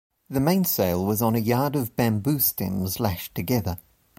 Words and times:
The 0.31 0.39
main 0.39 0.63
sail 0.63 1.05
was 1.05 1.21
on 1.21 1.35
a 1.35 1.37
yard 1.37 1.75
of 1.75 1.95
bamboo 1.95 2.39
stems 2.39 2.99
lashed 2.99 3.35
together. 3.35 3.77